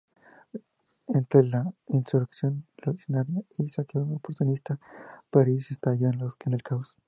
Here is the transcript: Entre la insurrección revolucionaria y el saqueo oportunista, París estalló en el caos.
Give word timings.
Entre 1.09 1.43
la 1.43 1.71
insurrección 1.85 2.65
revolucionaria 2.77 3.43
y 3.55 3.65
el 3.65 3.69
saqueo 3.69 4.01
oportunista, 4.01 4.79
París 5.29 5.69
estalló 5.69 6.09
en 6.43 6.53
el 6.55 6.63
caos. 6.63 6.97